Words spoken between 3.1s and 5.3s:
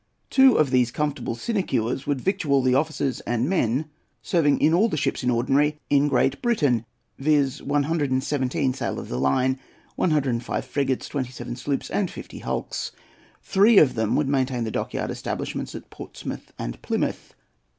and men serving in all the ships in